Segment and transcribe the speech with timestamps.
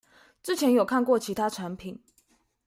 [0.41, 2.01] 之前有看過其他產品